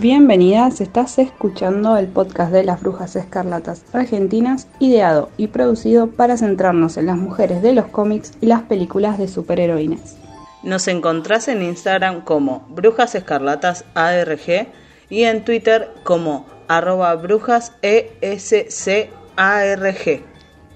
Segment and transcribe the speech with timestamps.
[0.00, 6.96] Bienvenidas, estás escuchando el podcast de las Brujas Escarlatas Argentinas, ideado y producido para centrarnos
[6.96, 10.16] en las mujeres de los cómics y las películas de superheroínas.
[10.62, 14.68] Nos encontrás en Instagram como Brujas Escarlatas ARG
[15.10, 18.62] y en Twitter como arroba brujas ESCARG.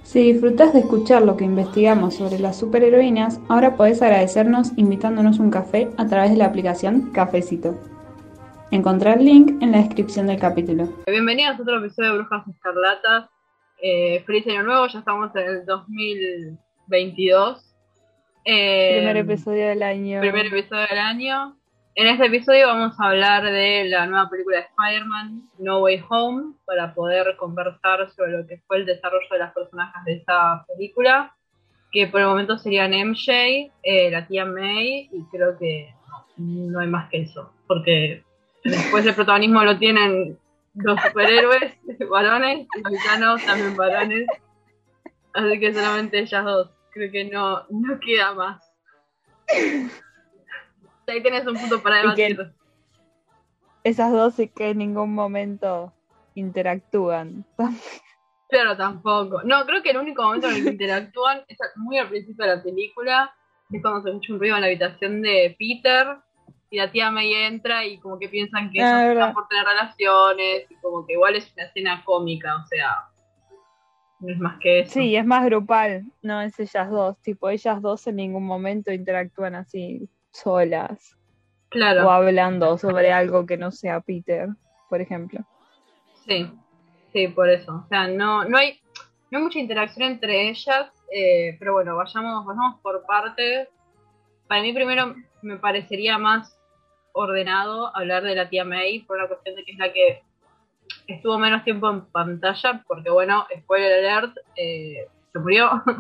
[0.02, 5.48] Si disfrutas de escuchar lo que investigamos sobre las superheroínas, ahora podés agradecernos invitándonos un
[5.48, 7.93] café a través de la aplicación Cafecito.
[8.74, 10.88] Encontrar el link en la descripción del capítulo.
[11.07, 13.30] Bienvenidos a otro episodio de Brujas Escarlatas.
[13.80, 17.73] Eh, feliz año nuevo, ya estamos en el 2022.
[18.45, 20.21] Eh, Primer episodio del año.
[20.21, 21.57] Primer episodio del año.
[21.95, 26.54] En este episodio vamos a hablar de la nueva película de Spider-Man, No Way Home,
[26.66, 31.32] para poder conversar sobre lo que fue el desarrollo de las personajes de esa película,
[31.93, 35.95] que por el momento serían MJ, eh, la tía May, y creo que
[36.38, 38.24] no, no hay más que eso, porque
[38.65, 40.38] después el protagonismo lo tienen
[40.74, 41.74] los superhéroes
[42.10, 44.26] varones, los villanos también varones,
[45.34, 48.62] así que solamente ellas dos, creo que no, no queda más.
[51.07, 52.52] Ahí tenés un punto para Y debatir.
[53.85, 55.92] Esas dos y que en ningún momento
[56.35, 57.45] interactúan.
[58.48, 59.42] Claro, tampoco.
[59.45, 62.57] No, creo que el único momento en el que interactúan es muy al principio de
[62.57, 63.35] la película,
[63.70, 66.19] es cuando se escucha un ruido en la habitación de Peter
[66.75, 69.64] y la tía May entra y como que piensan que Ah, ellos están por tener
[69.64, 73.10] relaciones y como que igual es una escena cómica, o sea,
[74.18, 74.94] no es más que eso.
[74.94, 77.16] Sí, es más grupal, no es ellas dos.
[77.22, 81.16] Tipo, ellas dos en ningún momento interactúan así solas
[81.68, 82.08] claro.
[82.08, 84.48] o hablando sobre algo que no sea Peter,
[84.90, 85.46] por ejemplo.
[86.26, 86.50] Sí,
[87.12, 87.84] sí, por eso.
[87.84, 88.80] O sea, no, no hay,
[89.30, 93.68] no hay mucha interacción entre ellas, eh, pero bueno, vayamos, vayamos por partes.
[94.48, 96.58] Para mí primero me parecería más
[97.14, 100.22] ordenado hablar de la tía May por la cuestión de que es la que
[101.06, 105.82] estuvo menos tiempo en pantalla, porque bueno, spoiler alert, eh, se murió.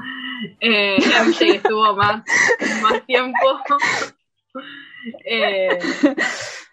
[0.60, 2.22] Eh, MJ estuvo más,
[2.82, 3.58] más tiempo.
[5.26, 5.78] Eh,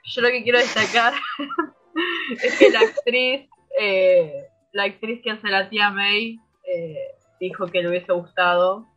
[0.06, 1.14] yo lo que quiero destacar
[2.44, 6.96] es que la actriz, eh, la actriz que hace la tía May, eh,
[7.40, 8.88] dijo que le hubiese gustado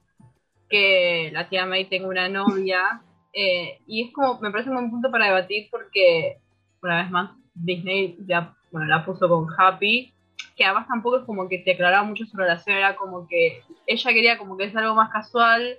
[0.68, 3.02] que la tía May tenga una novia.
[3.34, 6.38] Eh, y es como, me parece un buen punto para debatir porque,
[6.82, 10.12] una vez más, Disney ya, bueno, la puso con Happy,
[10.56, 14.10] que además tampoco es como que te aclaraba mucho su relación, era como que ella
[14.12, 15.76] quería como que es algo más casual,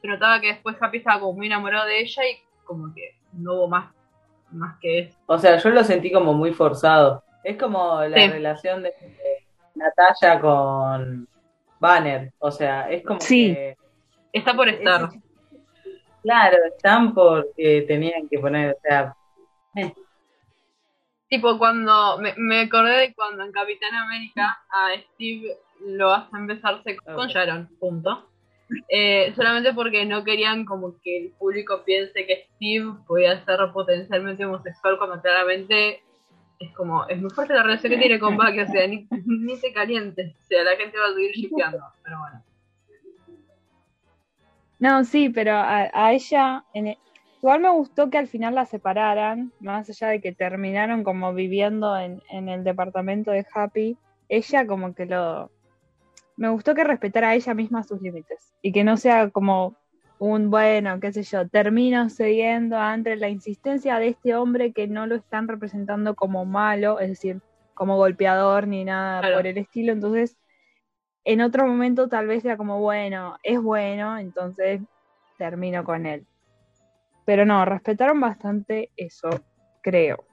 [0.00, 3.54] se notaba que después Happy estaba como muy enamorado de ella y como que no
[3.54, 3.92] hubo más,
[4.52, 5.16] más que eso.
[5.26, 7.22] O sea, yo lo sentí como muy forzado.
[7.44, 8.28] Es como la Sí.
[8.28, 11.28] relación de de Natalia con
[11.78, 12.32] Banner.
[12.38, 13.52] O sea, es como Sí.
[13.54, 13.76] que.
[14.32, 15.04] Está por estar.
[15.04, 15.20] Ese-
[16.26, 19.14] Claro, están porque tenían que poner, o sea,
[21.28, 26.96] Tipo, cuando me, me acordé de cuando en Capitán América a Steve lo hacen besarse
[26.96, 27.28] con.
[27.28, 28.28] Sharon, punto.
[28.88, 34.44] Eh, solamente porque no querían como que el público piense que Steve podía ser potencialmente
[34.44, 36.02] homosexual cuando claramente
[36.58, 39.60] es como, es muy fuerte la relación que tiene con Bucky, o sea, ni, ni
[39.60, 42.42] te calientes, o sea, la gente va a seguir shipeando, pero bueno.
[44.78, 46.98] No, sí, pero a, a ella, en e-
[47.42, 51.96] igual me gustó que al final la separaran, más allá de que terminaron como viviendo
[51.96, 53.98] en, en el departamento de Happy,
[54.28, 55.50] ella como que lo...
[56.36, 59.76] Me gustó que respetara a ella misma sus límites y que no sea como
[60.18, 65.06] un, bueno, qué sé yo, termino cediendo ante la insistencia de este hombre que no
[65.06, 67.40] lo están representando como malo, es decir,
[67.74, 69.36] como golpeador ni nada Claro.
[69.36, 70.36] por el estilo, entonces
[71.26, 74.80] en otro momento tal vez sea como, bueno, es bueno, entonces
[75.36, 76.24] termino con él.
[77.24, 79.28] Pero no, respetaron bastante eso,
[79.82, 80.24] creo.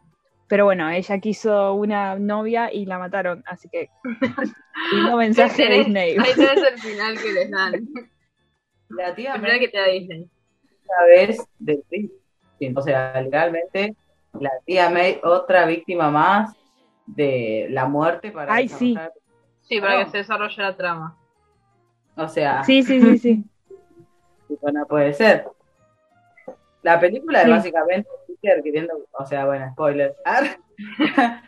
[0.48, 3.90] Pero bueno, ella quiso una novia y la mataron, así que...
[4.94, 6.16] Lindo mensaje de Disney.
[6.20, 7.88] Ahí tenés el final que les dan.
[8.90, 10.30] la tía que te da Disney.
[10.84, 12.74] otra vez del príncipe.
[12.76, 13.96] O sea, legalmente,
[14.40, 16.56] la tía May, otra víctima más
[17.08, 18.96] de la muerte para Ay, sí.
[19.64, 20.06] Sí, para Claro.
[20.06, 21.18] que se desarrolle la trama.
[22.16, 23.44] O sea, Sí, sí, sí, sí.
[24.48, 25.48] tipo, no puede ser.
[26.84, 30.14] La película es básicamente Peter queriendo, o sea, bueno, spoiler.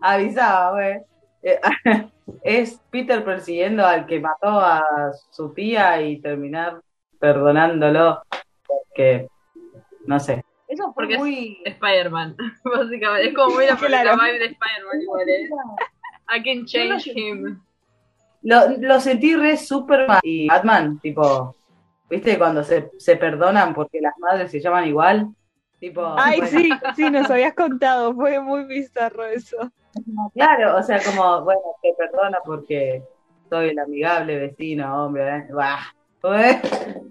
[0.00, 1.00] Avisaba, güey.
[1.42, 1.60] Eh,
[2.42, 6.80] Es Peter persiguiendo al que mató a su tía y terminar
[7.18, 8.20] perdonándolo
[8.66, 9.28] porque,
[10.04, 10.44] no sé.
[10.68, 11.14] Eso fue Porque
[11.64, 11.74] es-.
[11.74, 13.28] Spider-Man, básicamente.
[13.28, 14.16] Es como muy la, Claro.
[14.16, 15.48] la vibe de Spider-Man igual, ¿eh?
[16.28, 17.60] I can change him.
[18.42, 21.54] Lo, lo sentí re Superman y Batman, tipo,
[22.08, 22.38] ¿viste?
[22.38, 25.28] Cuando se, se perdonan porque las madres se llaman igual.
[25.80, 29.56] Tipo, Ay, bueno, sí, sí, nos habías contado, fue muy bizarro eso.
[30.34, 33.02] Claro, o sea, como, bueno, te perdona porque
[33.48, 35.36] soy el amigable vecino, hombre.
[35.36, 35.46] ¿eh?
[35.52, 35.78] Bah.
[36.20, 36.58] Bueno,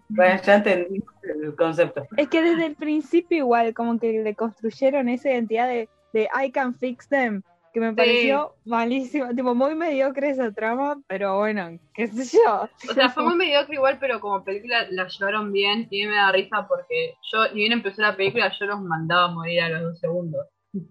[0.10, 2.06] bueno, ya entendí el concepto.
[2.18, 6.52] Es que desde el principio igual, como que le construyeron esa identidad de, de I
[6.52, 7.42] can fix them,
[7.78, 12.68] que me pareció malísimo, tipo muy mediocre esa trama, pero bueno, qué sé yo.
[12.90, 16.32] O sea, fue muy mediocre igual, pero como película la llevaron bien y me da
[16.32, 19.82] risa porque yo, ni bien empezó la película, yo los mandaba a morir a los
[19.84, 20.48] dos segundos.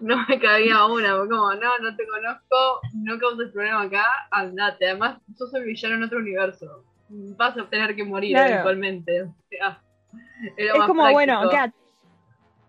[0.00, 4.86] No me cabía una, como, no, no te conozco, no causes problema acá, andate.
[4.88, 6.82] Además, sos el villano en otro universo.
[7.08, 8.52] Vas a tener que morir Claro.
[8.52, 9.22] eventualmente.
[9.22, 9.82] O sea,
[10.56, 11.72] Es como, bueno, que a,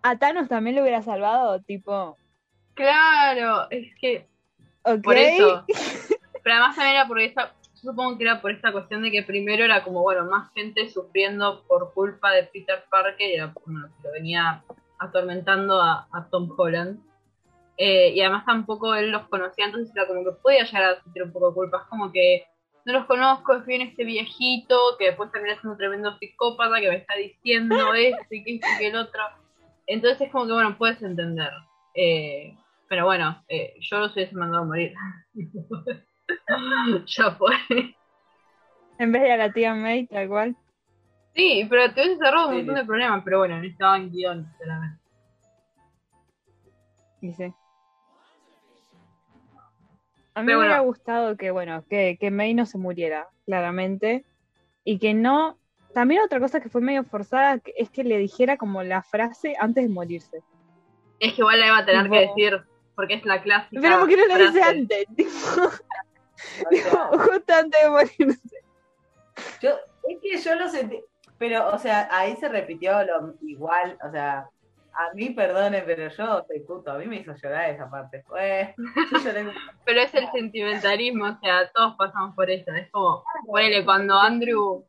[0.03, 2.18] a Thanos también lo hubiera salvado, tipo,
[2.75, 4.27] Claro, es que
[4.86, 5.04] ok.
[5.04, 5.66] Por eso.
[6.44, 9.24] Pero además también era porque esta, yo supongo que era por esta cuestión de que
[9.24, 13.88] primero era como, bueno, más gente sufriendo por culpa de Peter Parker y era, bueno,
[13.88, 14.63] que lo venía
[15.00, 17.00] atormentando a, a Tom Holland.
[17.77, 21.24] Eh, y además tampoco él los conocía, entonces era como que podía llegar a sentir
[21.24, 21.80] un poco de culpa.
[21.80, 22.45] Es como que
[22.86, 26.89] no los conozco, es bien este viejito que después termina siendo un tremendo psicópata que
[26.89, 29.21] me está diciendo esto y que esto y que el otro.
[29.88, 31.51] Entonces es como que, bueno, puedes entender.
[31.95, 32.56] Eh,
[32.87, 34.93] pero bueno, eh, yo los hubiese mandado a morir.
[37.07, 37.55] ya fue.
[38.97, 40.55] En vez de a la tía May, tal cual.
[41.35, 44.11] Sí, pero te hubiese cerrado un Sí, montón de problemas, pero bueno, no estaba en
[44.11, 45.01] guion, sinceramente.
[47.21, 47.53] Dice.
[50.35, 50.91] A mí Pero me hubiera bueno.
[50.91, 54.25] gustado que, bueno, que, que May no se muriera, claramente.
[54.83, 55.57] Y que no.
[55.93, 59.85] También otra cosa que fue medio forzada es que le dijera como la frase antes
[59.85, 60.43] de morirse.
[61.19, 62.61] Es que igual la iba a tener que decir,
[62.95, 63.81] porque es la clásica.
[63.81, 65.06] Pero ¿por qué no la dice antes?
[66.69, 68.62] Tipo, justo antes de morirse.
[69.62, 69.69] yo,
[70.09, 71.01] es que yo lo sentí,
[71.38, 74.47] pero, o sea, ahí se repitió lo igual, o sea,
[74.94, 78.24] a mí, perdone, pero yo soy puto, a mí me hizo llorar esa parte.
[78.27, 78.69] Pues,
[79.12, 82.71] yo lloré como- Pero es el sentimentalismo, o sea, todos pasamos por eso.
[82.71, 84.86] Es como, ponele, cuando Andrew,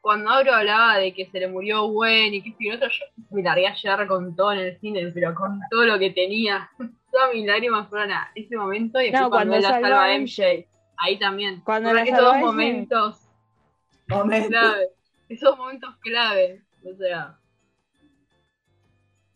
[0.00, 2.88] cuando Andrew hablaba de que se le murió Gwen y que esto y lo otro,
[2.88, 6.10] yo me largué a llorar con todo en el cine, pero con todo lo que
[6.10, 6.70] tenía.
[7.12, 10.66] Todas mis lágrimas fueron a ese momento y después No, cuando, la salva a MJ.
[10.96, 11.60] Ahí también.
[11.60, 13.28] Cuando la esos momentos
[14.08, 14.48] Momento.
[14.48, 14.88] clave.
[15.28, 16.62] Esos momentos clave.
[16.84, 17.38] O sea,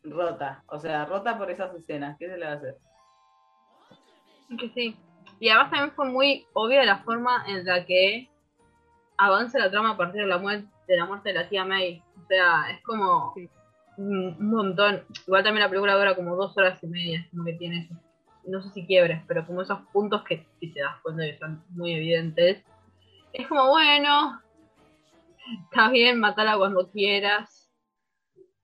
[0.03, 2.77] Rota, o sea, rota por esas escenas, ¿qué se le va a hacer?
[4.59, 4.97] que sí.
[5.41, 8.31] Y además también fue muy obvia la forma en la que
[9.19, 12.03] avanza la trama a partir de la muerte de la muerte de la tía May.
[12.23, 13.51] O sea, es como Sí.
[13.97, 15.05] Un montón.
[15.27, 17.95] Igual también la película dura como dos horas y media, como que tiene eso.
[18.47, 21.65] No sé si quiebres, pero como esos puntos que si te das cuenta que son
[21.71, 22.63] muy evidentes.
[23.33, 24.41] Es como, bueno,
[25.65, 27.71] está bien, matala cuando quieras.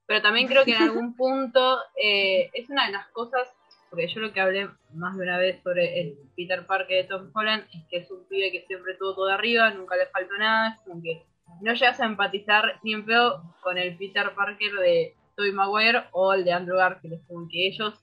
[0.06, 3.48] Pero también creo que en algún punto eh, es una de las cosas,
[3.90, 7.30] porque yo lo que hablé más de una vez sobre el Peter Parker de Tom
[7.34, 10.70] Holland es que es un pibe que siempre tuvo todo arriba, nunca le faltó nada,
[10.70, 11.22] es como que
[11.60, 16.32] no llegas a empatizar ni en pedo con el Peter Parker de Tobey Maguire o
[16.32, 18.02] el de Andrew Garfield, es como que ellos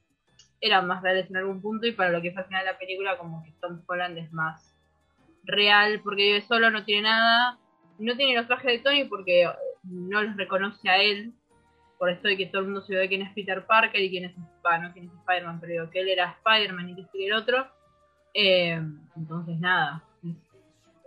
[0.62, 2.78] eran más reales en algún punto y para lo que fue al final de la
[2.78, 4.76] película como que Tom Holland es más
[5.44, 7.58] real porque vive solo, no tiene nada,
[7.98, 9.50] no tiene los trajes de Tony porque eh,
[9.84, 11.34] no los reconoce a él,
[11.98, 14.26] por esto de que todo el mundo se ve quién es Peter Parker y quién
[14.26, 17.26] es, ah, no quién es Spider-Man, pero digo que él era Spider-Man y que este
[17.26, 17.68] el otro.
[18.34, 18.82] Eh,
[19.18, 20.04] entonces nada,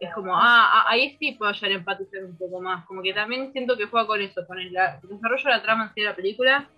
[0.05, 3.03] es, es como, ah, ah, ahí sí puedo llegar a empatizar un poco más, como
[3.03, 5.85] que también siento que juega con eso, con el, la- el desarrollo de la trama
[5.85, 6.71] en sí de la película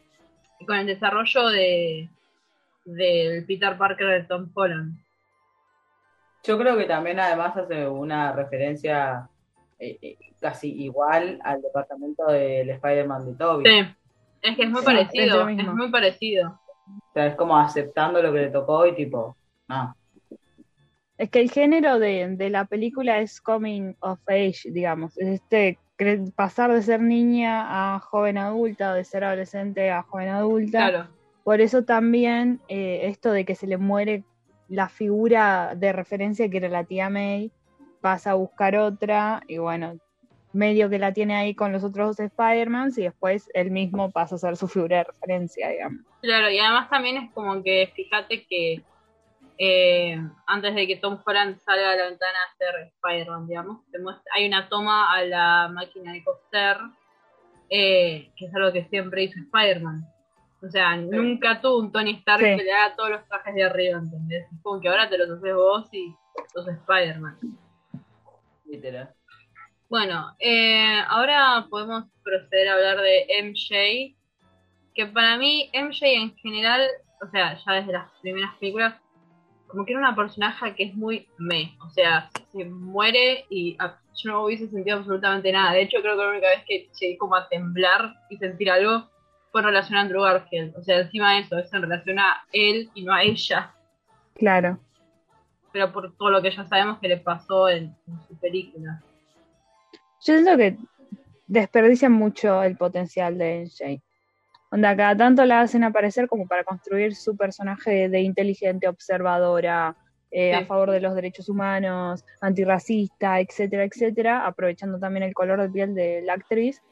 [0.61, 2.11] y con el desarrollo de
[2.87, 4.97] del Peter Parker de Tom Holland.
[6.43, 9.29] Yo creo que también además hace una referencia
[9.79, 13.65] eh, eh, casi igual al departamento del Spider-Man de Toby.
[13.65, 13.87] Sí,
[14.43, 15.73] es que es muy Sí, es parecido, es, mismo.
[15.73, 16.61] muy parecido.
[17.11, 19.37] O sea, es como aceptando lo que le tocó y tipo,
[19.69, 19.95] no.
[21.19, 25.17] Es que el género de, de la película es coming of age, digamos.
[25.19, 25.79] Es este
[26.35, 30.91] pasar de ser niña a joven adulta, o de ser adolescente a joven adulta.
[30.91, 31.09] Claro.
[31.45, 34.25] Por eso también eh, esto de que se le muere
[34.69, 37.53] la figura de referencia que era la tía May,
[38.01, 39.99] pasa a buscar otra y bueno,
[40.53, 44.37] medio que la tiene ahí con los otros dos Spider-Mans y después él mismo pasa
[44.37, 46.01] a ser su figura de referencia, digamos.
[46.23, 48.83] Claro, y además también es como que fíjate que
[49.59, 53.81] eh, antes de que Tom Holland salga a la ventana a ser Spider-Man, digamos,
[54.35, 56.79] hay una toma a la máquina de coser,
[57.71, 60.05] eh, que es algo que siempre hizo Spider-Man.
[60.63, 62.57] O sea, nunca tuvo un Tony Stark Sí.
[62.57, 64.47] que le haga todos los trajes de arriba, ¿entendés?
[64.51, 66.15] Es como que ahora te los haces vos y
[66.53, 67.39] sos Spider-Man.
[68.65, 69.15] Literal.
[69.91, 74.17] Bueno, eh, ahora podemos proceder a hablar de MJ,
[74.95, 76.89] que para mí MJ en general,
[77.23, 78.95] o sea, ya desde las primeras películas,
[79.75, 83.99] como que era una personaje que es muy me, o sea, se muere y ah,
[84.15, 85.73] yo no hubiese sentido absolutamente nada.
[85.73, 89.11] De hecho, creo que la única vez que llegué como a temblar y sentir algo
[89.51, 90.77] fue en relación a Andrew Garfield.
[90.77, 93.75] O sea, encima de eso, es en relación a él y no a ella.
[94.35, 94.79] Claro.
[95.73, 99.03] Pero por todo lo que ya sabemos que le pasó en, en su película.
[99.93, 100.77] Yo siento que
[101.49, 104.01] desperdician mucho el potencial de NJ.
[104.75, 109.97] Onda, cada tanto la hacen aparecer como para construir su personaje de inteligente, observadora,
[110.33, 115.71] eh, a favor de los derechos humanos, antirracista, etcétera, etcétera, aprovechando también el color de
[115.71, 116.83] piel de la actriz.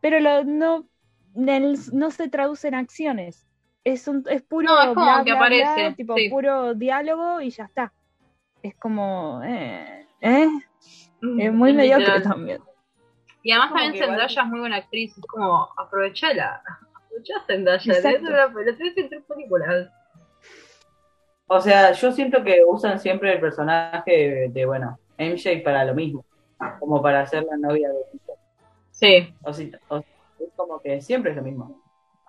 [0.00, 0.86] Pero lo- no,
[1.34, 3.44] el- no se traduce en acciones.
[3.82, 6.28] Es, un, es puro No, es como bla, que bla, bla, aparece, tipo sí.
[6.28, 7.92] puro diálogo y ya está.
[8.62, 10.46] Es como, eh, ¿eh?
[11.20, 11.96] Mm, Es muy Literal.
[11.98, 12.60] mediocre también.
[13.46, 16.62] Y además Como también igual- Zendaya es muy buena actriz, es como, aprovechala.
[16.96, 18.08] Aprovechá Zendaya, Exacto.
[18.08, 19.88] de eso la tenés en tres películas.
[21.46, 25.94] O sea, yo siento que usan siempre el personaje de, de, bueno, MJ para lo
[25.94, 26.24] mismo,
[26.80, 28.34] como para ser la novia de Peter.
[28.90, 31.80] Sí, O si- o- es como que siempre es lo mismo.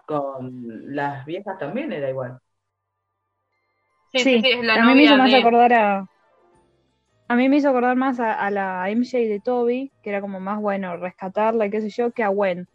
[0.06, 2.38] Con las viejas también era igual.
[4.12, 5.38] sí, sí, Sí, es la a mí me hizo novia más de...
[5.40, 6.08] acordar a.
[7.30, 10.40] A mí me hizo acordar más a, a la MJ de Toby, que era como
[10.40, 12.68] más bueno rescatarla y qué sé yo, que a Gwen.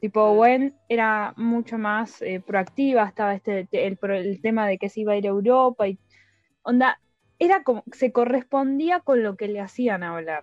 [0.00, 0.36] Tipo, Mm.
[0.36, 5.12] Gwen era mucho más eh, proactiva, estaba este el, el tema de que se iba
[5.12, 5.98] a ir a Europa y
[6.62, 6.98] onda,
[7.38, 10.42] era como, se correspondía con lo que le hacían hablar.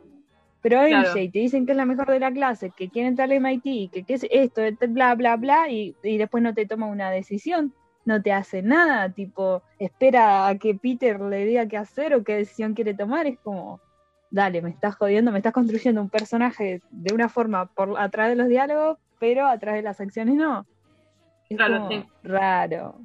[0.61, 1.09] Pero a Claro.
[1.09, 3.91] MJ te dicen que es la mejor de la clase, que quiere entrar al MIT,
[3.91, 7.73] que qué es esto, bla, bla, bla, y, y después no te toma una decisión
[8.05, 12.35] no te hace nada, tipo, espera a que Peter le diga qué hacer o qué
[12.35, 13.79] decisión quiere tomar, es como,
[14.29, 18.31] dale, me estás jodiendo, me estás construyendo un personaje de una forma por a través
[18.31, 20.65] de los diálogos, pero a través de las acciones no.
[21.49, 22.05] Es Claro, como sí.
[22.23, 22.95] raro.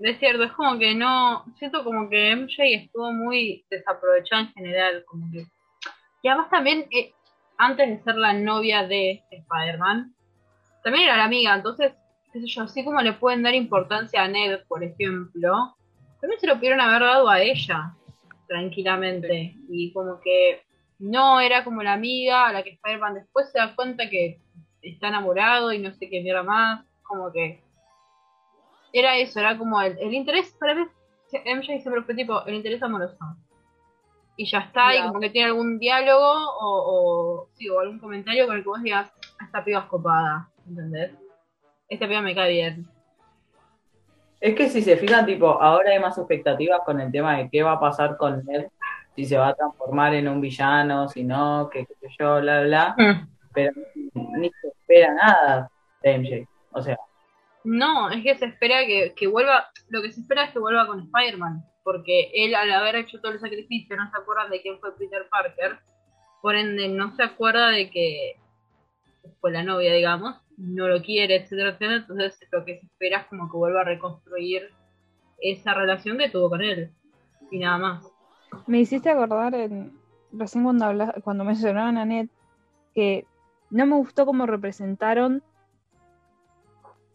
[0.00, 5.04] Es cierto, es como que no, siento como que MJ estuvo muy desaprovechada en general,
[5.06, 5.46] como que...
[6.22, 7.12] Y además también, eh,
[7.58, 10.14] antes de ser la novia de Spider-Man,
[10.84, 11.92] también era la amiga, entonces,
[12.32, 15.76] qué sé yo, así como le pueden dar importancia a Ned, por ejemplo,
[16.20, 17.94] también se lo pudieron haber dado a ella,
[18.46, 20.62] tranquilamente, y como que
[20.98, 24.40] no era como la amiga a la que Spider-Man después se da cuenta que
[24.82, 27.62] está enamorado y no sé qué mierda más, como que
[28.92, 30.84] era eso, era como el, el interés, para mí,
[31.44, 33.16] MJ siempre fue tipo, el interés amoroso.
[34.36, 38.46] Y ya está, y como que tiene algún diálogo o, o, sí, o algún comentario
[38.46, 41.10] con el que vos digas, "Ah, esta piba es copada, ¿entendés?
[41.88, 42.86] Esta piba me cae bien.
[44.40, 47.62] Es que si se fijan, tipo, ahora hay más expectativas con el tema de qué
[47.62, 48.66] va a pasar con Ned,
[49.16, 52.62] si se va a transformar en un villano, si no, que qué sé yo, bla,
[52.62, 52.94] bla,
[53.52, 53.72] pero
[54.14, 55.70] ni se espera nada
[56.02, 56.48] de MJ.
[56.72, 56.96] O sea,
[57.64, 60.86] No, es que se espera que, que vuelva, lo que se espera es que vuelva
[60.86, 64.78] con Spider-Man, porque él al haber hecho todo el sacrificio no se acuerda de quién
[64.78, 65.80] fue Peter Parker,
[66.40, 68.36] por ende no se acuerda de que
[69.40, 73.26] fue la novia, digamos, no lo quiere, etcétera, etcétera, entonces lo que se espera es
[73.28, 74.70] como que vuelva a reconstruir
[75.40, 76.90] esa relación que tuvo con él,
[77.50, 78.12] y nada más.
[78.66, 79.96] Me hiciste acordar en,
[80.32, 82.28] recién cuando hablas, cuando mencionaban a Ned,
[82.94, 83.24] que
[83.70, 85.42] no me gustó cómo representaron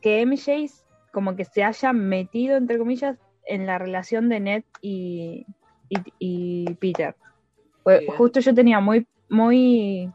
[0.01, 0.69] que MJ
[1.11, 5.45] como que se haya metido, entre comillas, en la relación de Ned y,
[5.89, 7.15] y, y Peter.
[7.83, 8.13] Pues Bien.
[8.13, 10.11] justo yo tenía muy, muy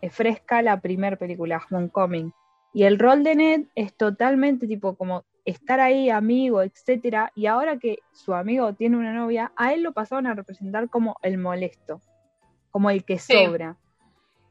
[0.00, 2.32] eh, fresca la primera película, Homecoming.
[2.72, 7.32] Y el rol de Ned es totalmente tipo como estar ahí, amigo, etcétera.
[7.34, 11.16] Y ahora que su amigo tiene una novia, a él lo pasaron a representar como
[11.22, 12.00] el molesto,
[12.70, 13.32] como el que Sí.
[13.32, 13.76] sobra.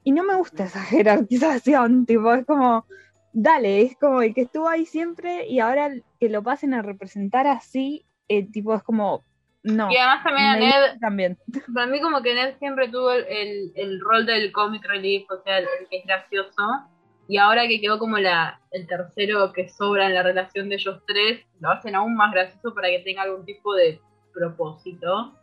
[0.04, 2.86] Y no me gusta esa jerarquización, tipo, es como,
[3.32, 7.46] dale, es como el que estuvo ahí siempre y ahora que lo pasen a representar
[7.46, 9.24] así, eh, tipo, es como,
[9.64, 9.92] no.
[9.92, 11.38] Y además también a Ned, también.
[11.74, 15.42] para mí como que Ned siempre tuvo el, el, el rol del comic relief, o
[15.44, 16.64] sea, el, el que es gracioso,
[17.28, 21.02] y ahora que quedó como la, el tercero que sobra en la relación de ellos
[21.06, 24.00] tres, lo hacen aún más gracioso para que tenga algún tipo de
[24.34, 25.34] propósito.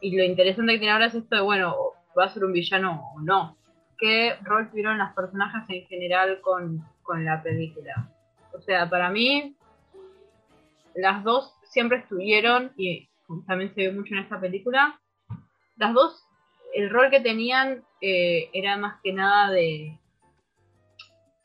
[0.00, 1.76] Y lo interesante que tiene ahora es esto de, bueno,
[2.18, 3.56] va a ser un villano o no.
[3.98, 8.10] ¿Qué rol tuvieron las personajes en general con, con la película?
[8.52, 9.56] O sea, para mí,
[10.96, 13.08] las dos siempre estuvieron, y
[13.46, 15.00] también se ve mucho en esta película,
[15.76, 16.26] las dos,
[16.74, 19.98] el rol que tenían eh, era más que nada de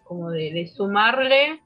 [0.08, 1.62] como de, de sumarle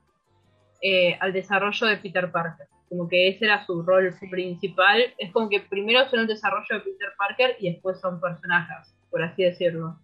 [0.82, 2.68] eh, al desarrollo de Peter Parker.
[2.90, 5.02] Como que ese era su rol principal.
[5.18, 9.24] Es como que primero son el desarrollo de Peter Parker y después son personajes, por
[9.24, 9.98] así decirlo.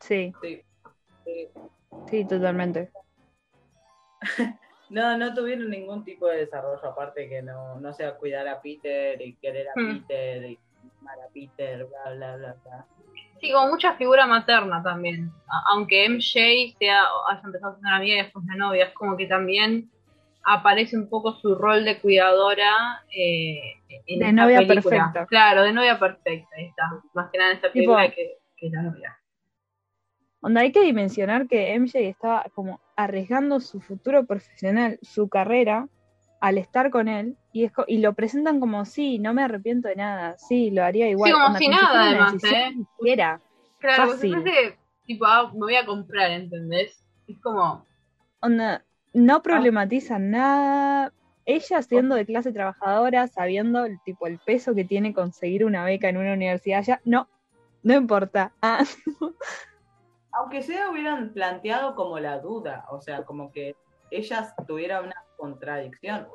[0.00, 0.62] Sí, Sí.
[1.24, 1.48] Sí.
[2.10, 2.90] sí, totalmente.
[4.90, 9.18] No, no tuvieron ningún tipo de desarrollo aparte que no, no sea cuidar a Peter
[9.22, 10.02] y querer a Hmm.
[10.06, 10.58] Peter y
[11.00, 12.86] amar a Peter, bla, bla, bla, bla.
[13.40, 15.30] Sí, como mucha figura materna también.
[15.48, 19.16] A- aunque MJ sea, haya empezado siendo una amiga y después una novia, es como
[19.16, 19.90] que también
[20.44, 23.60] aparece un poco su rol de cuidadora eh,
[24.06, 24.96] en De esta novia película.
[24.96, 25.26] perfecta.
[25.26, 26.82] Claro, de novia perfecta, ahí está.
[27.14, 29.18] Más que nada en esta Tipo- película que, que la novia.
[30.40, 35.88] Onda, hay que dimensionar que MJ estaba como arriesgando su futuro profesional, su carrera,
[36.42, 39.94] al estar con él, y, es y lo presentan como, sí, no me arrepiento de
[39.94, 41.28] nada, sí, lo haría igual.
[41.28, 42.86] Sí, como Onda, si nada, además, decisión ¿eh?
[43.00, 43.14] que.
[43.14, 43.40] Claro,
[43.78, 44.34] porque Fácil.
[44.34, 47.04] se parece, tipo, ah, me voy a comprar, ¿entendés?
[47.28, 47.86] Es como,
[48.40, 51.12] Onda, no problematizan nada.
[51.44, 56.08] Ella siendo de clase trabajadora, sabiendo el tipo el peso que tiene conseguir una beca
[56.08, 57.28] en una universidad, ya no,
[57.84, 58.52] no importa.
[58.62, 58.82] Ah,
[60.32, 63.76] Aunque sea hubieran planteado como la duda, o sea, como que
[64.10, 66.28] ellas tuvieran una contradicción.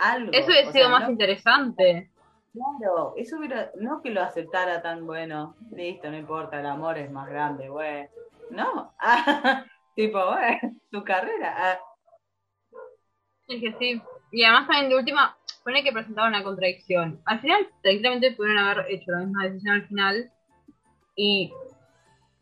[0.00, 0.30] Algo.
[0.32, 2.10] eso hubiera sido sea, más no- interesante.
[2.52, 7.10] Claro, eso hubiera, no que lo aceptara tan bueno, listo, no importa, el amor es
[7.10, 8.08] más grande, güey.
[8.50, 9.64] No, ah,
[9.94, 10.58] tipo, güey,
[10.90, 11.54] tu carrera.
[11.56, 11.78] ah,
[13.48, 14.02] Es que sí.
[14.32, 17.20] Y además también de última, pone que presentaba una contradicción.
[17.26, 20.32] Al final, tranquilamente pudieron haber hecho la misma decisión al final.
[21.16, 21.52] Y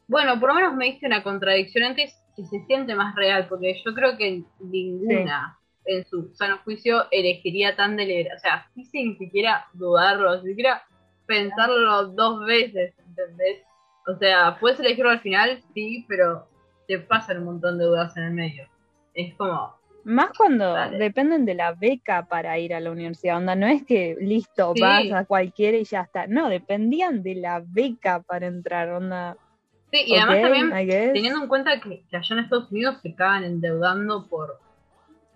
[0.07, 3.75] bueno, por lo menos me diste una contradicción antes que se siente más real, porque
[3.85, 8.37] yo creo que ninguna en su sano juicio elegiría tan deliberada.
[8.37, 10.83] O sea, sin siquiera dudarlo, sin siquiera
[11.27, 13.63] pensarlo dos veces, ¿entendés?
[14.07, 16.49] O sea, puedes elegirlo al final, sí, pero
[16.87, 18.69] te pasan un montón de dudas en el medio.
[19.15, 20.99] Es como, Más cuando Dale.
[20.99, 23.39] dependen de la beca para ir a la universidad.
[23.39, 24.81] Onda, no es que listo, Sí.
[24.81, 26.29] vas a cualquiera y ya está.
[26.29, 28.91] No, dependían de la beca para entrar.
[28.91, 29.37] Onda,
[29.91, 33.43] sí, y además también teniendo en cuenta que, que allá en Estados Unidos se acaban
[33.43, 34.61] endeudando por,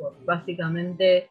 [0.00, 1.30] por básicamente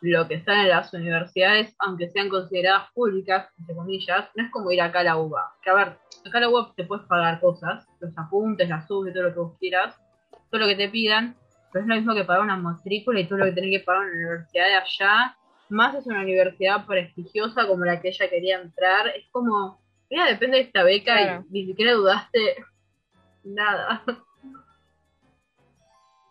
[0.00, 4.72] lo que están en las universidades, aunque sean consideradas públicas, entre comillas, no es como
[4.72, 5.54] ir acá a la UBA.
[5.62, 5.88] Que a ver,
[6.26, 9.38] acá a la UBA te puedes pagar cosas, los apuntes, las subes, todo lo que
[9.38, 9.96] vos quieras,
[10.50, 11.36] todo lo que te pidan,
[11.72, 14.02] pero es lo mismo que pagar una matrícula y todo lo que tenés que pagar
[14.02, 15.36] en la universidad de allá,
[15.68, 20.56] más es una universidad prestigiosa como la que ella quería entrar, es como, mira, depende
[20.58, 21.44] de esta beca Claro.
[21.48, 22.56] y ni siquiera dudaste
[23.44, 24.02] nada.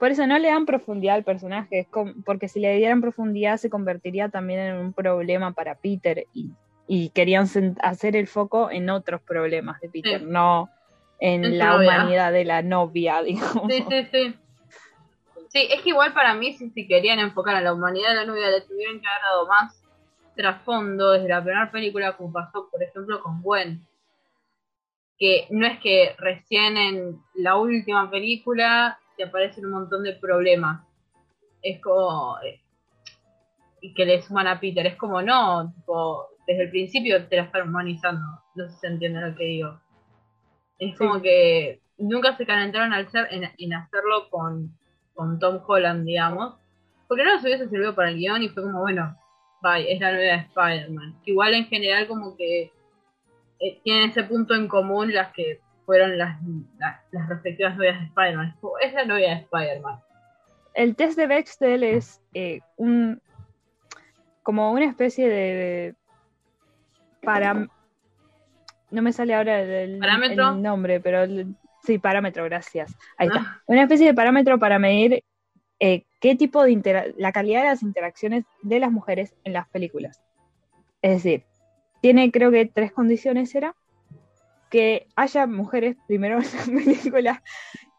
[0.01, 3.57] Por eso no le dan profundidad al personaje, es como- porque si le dieran profundidad
[3.57, 6.49] se convertiría también en un problema para Peter y,
[6.87, 7.45] y querían
[7.83, 10.25] hacer el foco en otros problemas de Peter, Sí.
[10.27, 10.71] no
[11.19, 11.87] en la novia.
[11.99, 13.21] humanidad de la novia,
[13.63, 13.71] digamos.
[13.71, 14.35] Sí, sí, sí.
[15.49, 18.25] Sí, es que igual para mí, si, si querían enfocar a la humanidad de la
[18.25, 19.83] novia, le tuvieron que haber dado más
[20.35, 23.85] trasfondo desde la primera película, como pasó, por ejemplo, con Gwen.
[25.19, 30.85] Que no es que recién en la última película aparecen un montón de problemas.
[31.61, 32.37] Es como.
[33.81, 34.85] Y que le suman a Peter.
[34.85, 38.21] Es como, no, tipo, desde el principio te la están humanizando.
[38.55, 39.79] No sé si se entiende lo que digo.
[40.79, 40.97] Es Sí.
[40.97, 44.75] como que nunca se calentaron al ser en, en hacerlo con,
[45.13, 46.55] con Tom Holland, digamos.
[47.07, 49.15] Porque no les hubiese servido para el guion y fue como, bueno,
[49.61, 51.19] bye, es la de Spider-Man.
[51.25, 52.71] Igual en general como que
[53.59, 55.59] eh, tienen ese punto en común las que
[55.91, 56.39] fueron las,
[56.77, 58.55] las, las respectivas novias de Spider-Man.
[58.81, 59.99] Es la novia de Spider-Man.
[60.73, 63.21] El test de Bechtel es eh, un
[64.41, 65.95] como una especie de
[67.21, 67.67] para
[68.89, 70.51] no me sale ahora el, ¿Parámetro?
[70.51, 72.95] el nombre, pero el- sí, parámetro, gracias.
[73.17, 73.41] Ahí está.
[73.41, 75.23] Ah, Una especie de parámetro para medir
[75.81, 79.67] eh, qué tipo de intera- la calidad de las interacciones de las mujeres en las
[79.67, 80.21] películas.
[81.01, 81.43] Es decir,
[82.01, 83.75] tiene creo que tres condiciones era
[84.71, 87.43] que haya mujeres primero en la película,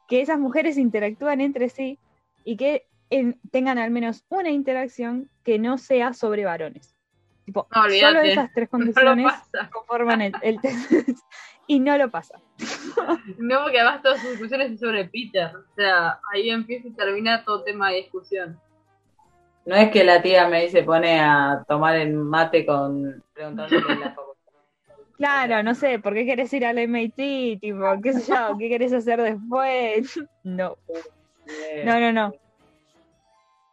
[0.09, 1.99] que esas mujeres interactúan entre sí
[2.45, 6.97] y que en- tengan al menos una interacción que no sea sobre varones.
[7.45, 9.31] Tipo, No, solo esas tres condiciones
[9.73, 10.91] conforman el, el test
[11.67, 12.41] y no lo pasa.
[13.39, 15.51] No, porque además todas sus discusiones es sobre Peter.
[15.57, 18.59] O sea, ahí empieza y termina todo tema de discusión.
[19.67, 24.11] No es que la tía May se pone a tomar el mate con preguntándole la
[24.11, 24.32] facultad.
[25.23, 27.61] Claro, no sé, ¿por qué querés ir al MIT?
[27.61, 30.19] Tipo, qué sé yo, ¿qué querés hacer después?
[30.45, 30.77] No,
[31.85, 32.35] no, no, no.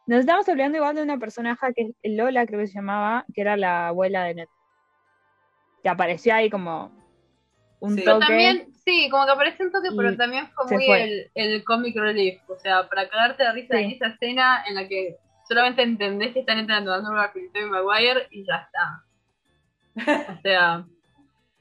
[0.06, 3.42] Nos estamos hablando igual de una personaje que es Lola, creo que se llamaba, que
[3.42, 4.48] era la abuela de Ned.
[5.82, 6.92] Que apareció ahí como
[7.80, 8.02] un Sí.
[8.06, 8.28] Pero toque.
[8.28, 11.04] también, sí, como que aparece un toque, pero también fue muy fue.
[11.04, 12.40] el, el comic relief.
[12.50, 13.84] O sea, para cagarte de risa Sí.
[13.86, 15.16] en esa escena en la que
[15.48, 19.04] solamente entendés que están entrando a Andrew Garfield y Tobey Maguire y ya está.
[20.38, 20.86] O sea,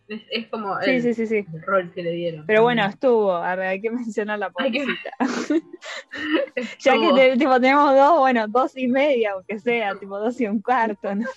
[0.08, 1.46] Es, es como el, sí, sí, sí.
[1.52, 2.46] el rol que le dieron.
[2.46, 5.10] Pero bueno, estuvo, a ver, hay que mencionar la pobrecita.
[6.78, 10.46] ya que te- tipo, tenemos dos, bueno, dos y media, aunque sea, tipo dos y
[10.46, 11.26] un cuarto, ¿no?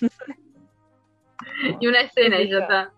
[1.80, 2.92] Y una escena y ya está.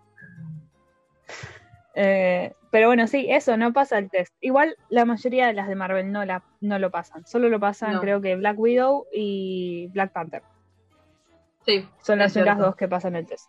[1.94, 4.34] Eh, pero bueno, sí, eso, no pasa el test.
[4.40, 7.26] Igual la mayoría de las de Marvel no, la, no lo pasan.
[7.26, 8.00] Solo lo pasan, No.
[8.00, 10.42] creo que Black Widow y Black Panther.
[11.64, 11.88] Sí.
[12.02, 13.48] Son las únicas dos que pasan el test.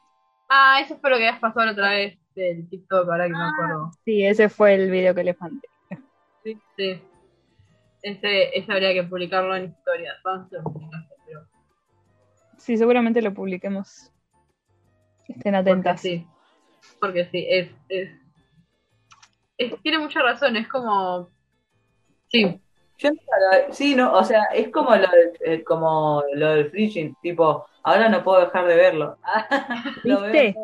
[0.50, 3.92] Ah, eso fue lo que habías pasado otra vez del TikTok, ahora que me acuerdo.
[4.06, 5.68] Sí, ese fue el video que les mandé.
[6.44, 7.02] Sí, sí.
[8.02, 10.16] Ese, ese habría que publicarlo en historias.
[10.24, 11.42] Vamos a publicarlo, pero
[12.58, 14.12] Sí, seguramente lo publiquemos.
[15.28, 16.02] Estén porque atentas.
[16.02, 16.28] sí.
[17.00, 18.10] Porque sí, es, es,
[19.58, 21.30] es- Tiene mucha razón, es como.
[22.28, 22.62] Sí,
[22.98, 23.10] Yo
[23.72, 28.10] sí, no, o sea, es como lo del, eh, como lo del Fridging, tipo, ahora
[28.10, 29.18] no puedo dejar de verlo.
[30.04, 30.56] Lo veo ¿Viste?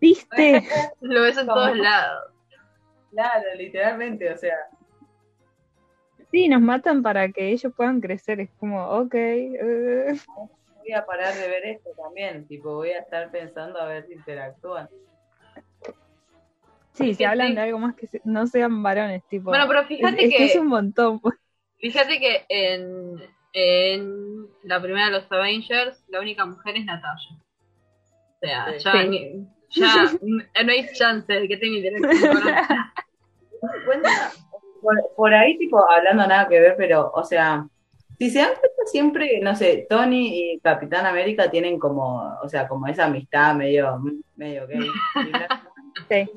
[0.00, 0.68] ¿Viste?
[1.00, 1.60] lo ves en ¿Cómo?
[1.60, 2.32] todos lados.
[3.10, 4.56] Claro, literalmente, o sea,
[6.30, 8.40] Sí, nos matan para que ellos puedan crecer.
[8.40, 9.14] Es como, ok.
[9.14, 10.16] eh.
[10.78, 14.14] voy a parar de ver esto también, tipo, voy a estar pensando a ver si
[14.14, 14.88] interactúan.
[16.94, 17.54] Sí, si hablan sí.
[17.54, 19.50] de algo más que se- no sean varones, tipo.
[19.50, 21.20] Bueno, pero fíjate es que es un montón.
[21.20, 21.36] pues.
[21.78, 23.16] Fíjate que en,
[23.52, 27.38] en la primera de los Avengers, la única mujer es Natalia.
[28.36, 28.84] O sea, Sí.
[28.84, 29.08] ya, Sí.
[29.08, 29.94] ni- ya
[30.64, 32.92] no hay chance de que tenga interacción con otra.
[34.80, 37.66] Por, por ahí, tipo, hablando nada que ver, pero, o sea,
[38.18, 42.68] si se dan cuenta siempre, no sé, Tony y Capitán América tienen como, o sea,
[42.68, 44.00] como esa amistad medio,
[44.36, 44.88] medio gay.
[46.08, 46.30] Sí.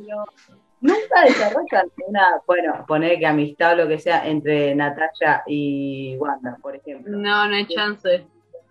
[0.81, 6.57] Nunca desarrollan una, bueno, poner que amistad o lo que sea entre Natalia y Wanda,
[6.61, 7.15] por ejemplo.
[7.15, 8.25] No, no hay chance.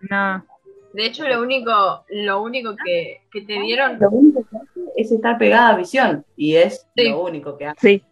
[0.09, 0.45] No.
[0.93, 5.11] De hecho, lo único, lo único que, que te dieron, Lo único que hace es
[5.11, 7.09] estar pegada a visión, y es Sí.
[7.09, 7.79] lo único que hace.
[7.79, 8.03] Sí.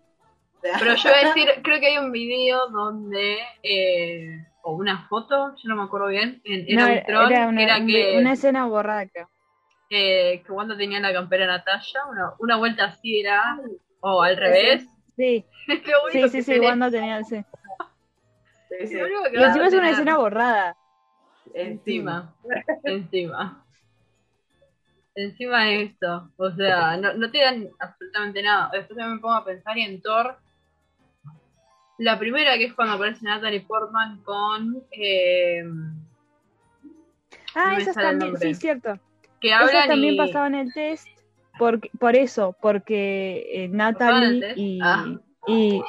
[0.61, 5.53] Pero yo voy a decir, creo que hay un video donde, eh, o una foto,
[5.61, 8.33] yo no me acuerdo bien, en, era No, un troll, era una, era que, una
[8.33, 9.29] escena borrada, creo.
[9.89, 13.57] eh, que Wanda tenía la campera Natalia, una, una vuelta así era,
[14.01, 14.85] o al revés.
[15.15, 15.45] Sí,
[16.11, 16.59] sí, sí, que sí.
[16.59, 17.43] Wanda tenía sí.
[18.69, 18.97] sí, sí.
[19.33, 20.77] Y encima es una escena borrada.
[21.53, 22.33] Encima,
[22.83, 23.65] encima.
[25.15, 28.69] Encima de esto, o sea, no, no te dan absolutamente nada.
[28.71, 30.37] Después también me pongo a pensar y en Thor,
[31.97, 35.63] la primera que es cuando aparece Natalie Portman con eh,
[37.55, 38.99] Ah, No esas también, sí, cierto.
[39.41, 41.07] que Esas hablan también y pasaban el test
[41.59, 45.05] por, por eso, porque eh, ¿Pasaban el Natalie y, Ah.
[45.45, 45.83] y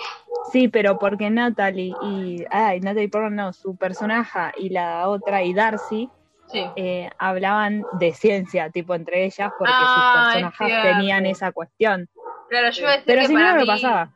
[0.50, 5.54] sí, pero porque Natalie y ay, Natalie Portman no, su personaje y la otra y
[5.54, 6.10] Darcy
[6.48, 11.52] sí, eh, hablaban de ciencia, tipo entre ellas, porque Ah, sus es personajes tenían esa
[11.52, 12.08] cuestión.
[12.48, 14.10] claro, yo iba a decir Pero que si no, para no lo mí, pasaba.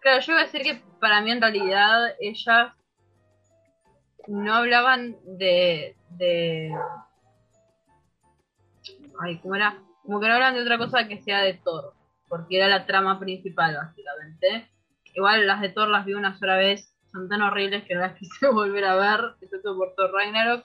[0.00, 2.72] claro, yo iba a decir que para mí en realidad ellas
[4.28, 6.70] no hablaban de, de
[9.20, 9.78] ay, ¿cómo era?
[10.02, 11.94] Como que no hablan de otra cosa que sea de Thor,
[12.28, 14.68] porque era la trama principal básicamente.
[15.14, 18.14] Igual las de Thor las vi una sola vez, son tan horribles que no las
[18.18, 20.64] quise volver a ver, excepto por Thor Ragnarok.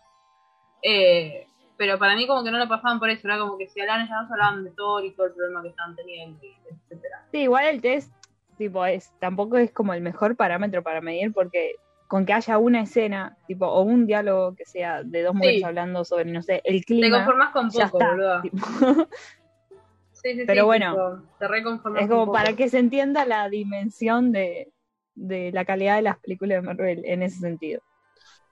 [0.84, 3.82] Eh, pero para mí como que no lo pasaban por eso, era como que si
[3.82, 7.26] hablaban ellas dos hablaban de Thor y todo el problema que estaban teniendo, etcétera.
[7.32, 8.14] Sí, igual el test,
[8.58, 11.76] tipo, es, tampoco es como el mejor parámetro para medir, porque
[12.08, 15.64] con que haya una escena, tipo, o un diálogo que sea de dos mujeres Sí.
[15.64, 18.12] hablando sobre, no sé, el Te clima, conformas con ya poco, está.
[18.12, 18.42] boludo.
[18.42, 18.58] tipo.
[18.58, 18.66] Sí,
[20.14, 24.32] sí, sí, Pero bueno, tipo, te reconformas es como para que se entienda la dimensión
[24.32, 24.72] de,
[25.16, 27.82] de la calidad de las películas de Marvel en ese sentido.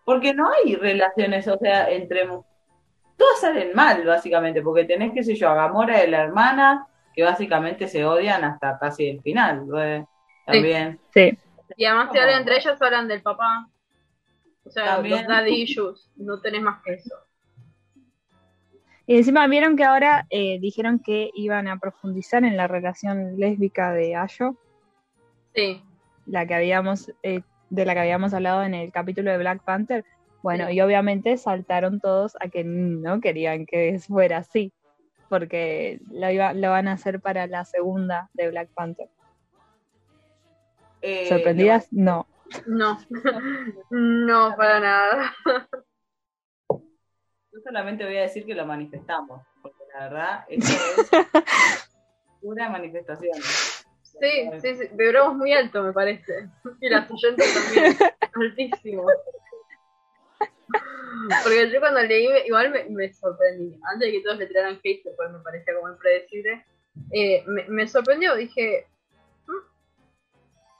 [0.05, 2.27] Porque no hay relaciones, o sea, entre...
[3.15, 7.23] Todas salen mal, básicamente, porque tenés, qué sé yo, a Gamora y la hermana, que
[7.23, 10.05] básicamente se odian hasta casi el final, ¿ve?
[10.47, 10.99] También.
[11.13, 11.37] Sí.
[11.77, 13.67] Y además te hablan entre ellas, hablan del papá.
[14.65, 15.17] O sea, También.
[15.19, 16.09] los daddy issues.
[16.15, 17.15] No tenés más que eso.
[19.05, 23.91] Y encima vieron que ahora eh, dijeron que iban a profundizar en la relación lésbica
[23.91, 24.55] de Ayo,
[25.53, 25.83] Sí.
[26.25, 30.05] la que habíamos, eh, de la que habíamos hablado en el capítulo de Black Panther.
[30.41, 30.75] Bueno, Sí.
[30.75, 34.71] y obviamente saltaron todos a que no querían que fuera así,
[35.27, 39.09] porque lo, iba, lo van a hacer para la segunda de Black Panther.
[41.05, 41.91] Eh, ¿Sorprendidas?
[41.91, 42.25] No.
[42.65, 42.97] No.
[43.91, 45.35] no, para nada.
[46.69, 50.71] Yo solamente voy a decir que lo manifestamos, porque la verdad, esto
[51.35, 51.89] es
[52.41, 53.35] pura manifestación.
[54.01, 54.87] Sí, sí, sí.
[54.93, 56.49] Vibramos muy alto, me parece.
[56.79, 57.97] Y las oyentes también.
[58.33, 59.05] Altísimo.
[61.43, 63.77] Porque yo cuando leí, igual me, me sorprendí.
[63.91, 66.65] Antes de que todos le tiraran hate, después me parecía como impredecible.
[67.11, 68.87] eh, me, me sorprendió, dije,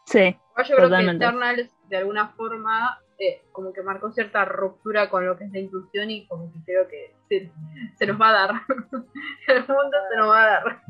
[0.05, 1.19] Sí, yo creo Totalmente.
[1.23, 5.51] que Eternals de alguna forma eh, como que marcó cierta ruptura con lo que es
[5.51, 7.51] la inclusión y como que creo que se,
[7.97, 8.51] se nos va a dar.
[9.47, 10.81] El mundo se nos va a dar.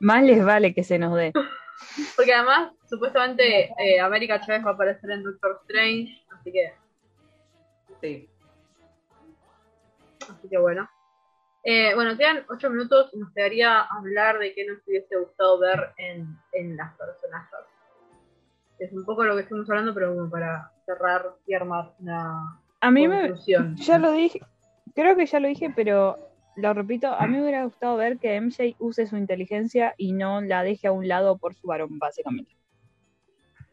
[0.00, 1.32] más les vale que se nos dé.
[2.16, 6.72] Porque además, supuestamente, eh, América Chávez va a aparecer en Doctor Strange, así que,
[8.00, 8.28] Sí.
[10.28, 10.88] así que bueno.
[11.64, 15.92] Eh, bueno, quedan ocho minutos y nos quedaría hablar de qué nos hubiese gustado ver
[15.96, 17.58] en, en las personajes.
[18.84, 22.90] Es un poco lo que estuvimos hablando, pero como para cerrar y armar una A
[22.90, 23.76] mí me, conclusión.
[23.78, 24.40] ya lo dije,
[24.94, 26.18] creo que ya lo dije, pero
[26.56, 30.40] lo repito, a mí me hubiera gustado ver que MJ use su inteligencia y no
[30.40, 32.56] la deje a un lado por su varón, básicamente.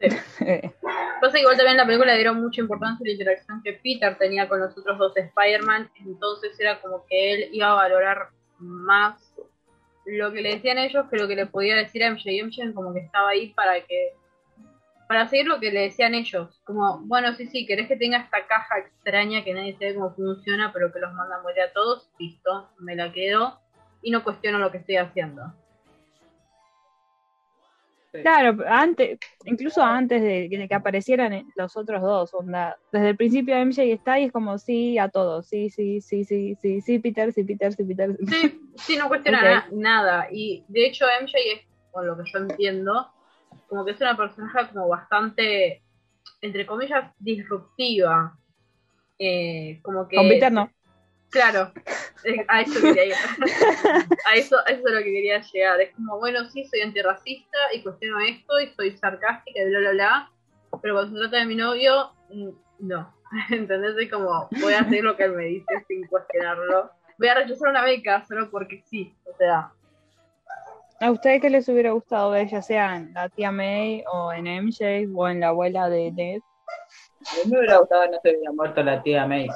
[0.00, 3.74] Pasa que igual también en la película le dieron mucha importancia a la interacción que
[3.74, 8.30] Peter tenía con los otros dos Spider-Man, entonces era como que él iba a valorar
[8.58, 9.32] más
[10.04, 12.42] lo que le decían ellos que lo que le podía decir a MJ.
[12.44, 14.14] MJ como que estaba ahí para que
[15.08, 16.60] para seguir lo que le decían ellos.
[16.64, 20.72] Como, bueno, sí, sí, querés que tenga esta caja extraña que nadie sabe cómo funciona,
[20.72, 23.60] pero que los manda a morir a todos, listo, me la quedo
[24.02, 25.52] y no cuestiono lo que estoy haciendo.
[28.12, 33.56] Claro, antes, incluso antes de, de que aparecieran los otros dos, onda, desde el principio
[33.56, 37.32] MJ está y es como sí a todos, sí, sí, sí, sí, sí, sí, Peter,
[37.32, 38.14] sí, Peter, sí, Peter.
[38.18, 38.26] sí.
[38.26, 39.44] Sí, sí, no cuestiona Ok.
[39.44, 40.28] na- nada.
[40.30, 41.60] Y de hecho MJ es,
[41.90, 43.10] con lo que yo entiendo,
[43.72, 45.82] como que es una personaje como bastante,
[46.42, 48.36] entre comillas, disruptiva.
[49.18, 50.16] Eh, como que...
[50.16, 50.70] Con Peter no.
[51.30, 51.72] Claro,
[52.48, 53.14] a eso quería ir.
[54.30, 55.80] a, eso, a eso es lo que quería llegar.
[55.80, 59.90] Es como, bueno, sí, soy antirracista y cuestiono esto y soy sarcástica y bla, bla,
[59.92, 60.30] bla.
[60.82, 63.16] Pero cuando se trata de mi novio, mm, no.
[63.50, 63.96] ¿Entendés?
[63.96, 66.90] Es como, voy a hacer lo que él me dice sin cuestionarlo.
[67.16, 69.16] Voy a rechazar una beca solo porque sí.
[69.24, 69.72] O sea,
[71.02, 74.44] ¿A ustedes qué les hubiera gustado ver, ya sea en la tía May o en
[74.44, 76.40] MJ o en la abuela de Ned?
[77.26, 79.48] A mí me hubiera gustado que no se hubiera muerto la tía May.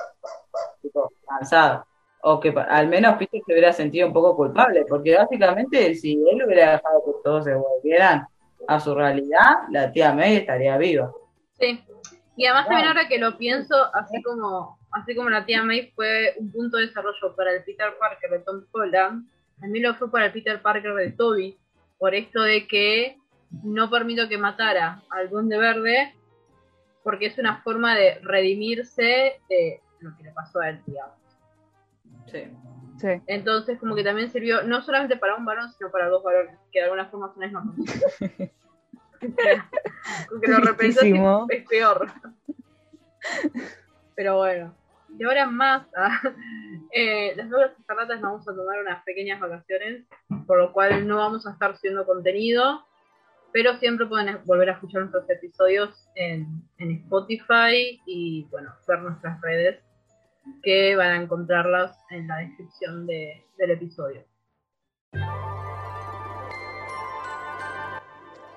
[0.82, 1.87] Tipo, cansada.
[2.22, 6.42] O que al menos Peter se hubiera sentido un poco culpable, porque básicamente si él
[6.44, 8.26] hubiera dejado que todos se volvieran
[8.66, 11.12] a su realidad, la tía May estaría viva.
[11.61, 11.80] sí.
[12.38, 16.35] Y además también ahora que lo pienso, así como, así como la tía May fue
[16.38, 19.26] un punto de desarrollo para el Peter Parker de Tom Holland,
[19.60, 21.58] también lo fue para el Peter Parker de Toby,
[21.98, 23.18] por esto de que
[23.62, 26.14] no permito que matara al Duende Verde,
[27.02, 31.14] porque es una forma de redimirse de lo que le pasó a él, digamos.
[32.26, 32.44] Sí.
[33.00, 33.08] Sí.
[33.26, 36.78] Entonces, como que también sirvió no solamente para un varón, sino para dos varones, que
[36.78, 38.50] de alguna forma son las cosas.
[40.28, 41.46] Porque lo y Tristísimo.
[41.50, 42.10] es peor.
[44.14, 44.74] Pero bueno.
[45.18, 46.20] Y ahora más, ah,
[46.92, 50.05] eh, las nuevas escarlatas vamos a tomar unas pequeñas vacaciones,
[50.46, 52.85] por lo cual no vamos a estar haciendo contenido,
[53.52, 56.46] pero siempre pueden volver a escuchar nuestros episodios en,
[56.79, 59.83] en Spotify y bueno, ver nuestras redes,
[60.62, 64.22] que van a encontrarlas en la descripción de- del episodio.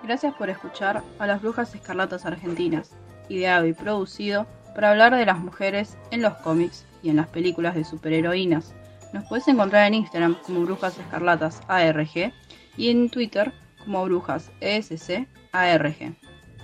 [0.03, 2.95] Gracias por escuchar a las Brujas Escarlatas Argentinas,
[3.27, 7.75] ideado y producido para hablar de las mujeres en los cómics y en las películas
[7.75, 8.73] de superheroínas.
[9.13, 12.31] Nos puedes encontrar en Instagram como Brujas Escarlatas ARG
[12.77, 13.51] y en Twitter
[13.83, 16.13] como Brujas ESC ARG.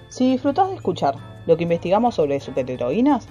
[0.09, 1.15] Si disfrutás de escuchar
[1.47, 3.27] lo que investigamos sobre superheroínas,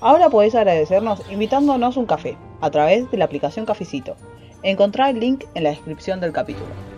[0.00, 4.16] ahora podés agradecernos invitándonos un café a través de la aplicación Cafecito.
[4.62, 6.91] Encontrá el link en la descripción del capítulo.